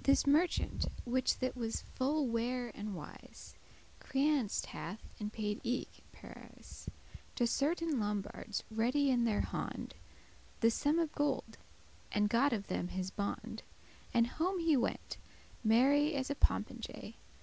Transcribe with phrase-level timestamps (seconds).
[0.00, 3.54] This merchant, which that was full ware and wise,
[4.00, 9.24] *Creanced hath,* and paid eke in Paris *had obtained credit* To certain Lombards ready in
[9.26, 9.92] their hond
[10.60, 11.58] The sum of gold,
[12.10, 13.62] and got of them his bond,
[14.14, 15.18] And home he went,
[15.62, 17.16] merry as a popinjay.